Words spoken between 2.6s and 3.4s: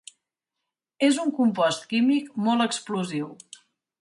explosiu.